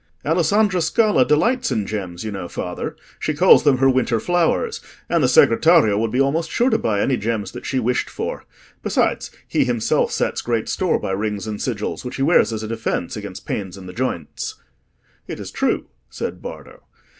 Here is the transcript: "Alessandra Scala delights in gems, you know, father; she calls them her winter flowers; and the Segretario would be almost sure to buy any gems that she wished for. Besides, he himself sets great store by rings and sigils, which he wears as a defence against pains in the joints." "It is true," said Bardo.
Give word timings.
"Alessandra 0.25 0.81
Scala 0.81 1.23
delights 1.23 1.71
in 1.71 1.85
gems, 1.85 2.23
you 2.23 2.31
know, 2.31 2.47
father; 2.47 2.95
she 3.19 3.35
calls 3.35 3.61
them 3.63 3.77
her 3.77 3.87
winter 3.87 4.19
flowers; 4.19 4.81
and 5.07 5.21
the 5.23 5.27
Segretario 5.27 5.95
would 5.95 6.09
be 6.09 6.19
almost 6.19 6.49
sure 6.49 6.71
to 6.71 6.79
buy 6.79 6.99
any 7.01 7.17
gems 7.17 7.51
that 7.51 7.67
she 7.67 7.77
wished 7.77 8.09
for. 8.09 8.43
Besides, 8.81 9.29
he 9.47 9.63
himself 9.63 10.11
sets 10.11 10.41
great 10.41 10.67
store 10.69 10.97
by 10.97 11.11
rings 11.11 11.45
and 11.45 11.59
sigils, 11.61 12.03
which 12.03 12.15
he 12.15 12.23
wears 12.23 12.51
as 12.51 12.63
a 12.63 12.67
defence 12.67 13.15
against 13.15 13.45
pains 13.45 13.77
in 13.77 13.85
the 13.85 13.93
joints." 13.93 14.55
"It 15.27 15.39
is 15.39 15.51
true," 15.51 15.85
said 16.09 16.41
Bardo. 16.41 16.81